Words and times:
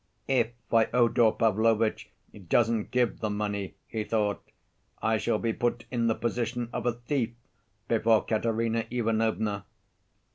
'If 0.27 0.49
Fyodor 0.71 1.33
Pavlovitch 1.33 2.09
doesn't 2.49 2.89
give 2.89 3.19
the 3.19 3.29
money,' 3.29 3.75
he 3.87 4.03
thought, 4.03 4.41
'I 5.03 5.17
shall 5.19 5.37
be 5.37 5.53
put 5.53 5.85
in 5.91 6.07
the 6.07 6.15
position 6.15 6.69
of 6.73 6.87
a 6.87 6.93
thief 6.93 7.33
before 7.87 8.25
Katerina 8.25 8.85
Ivanovna. 8.89 9.65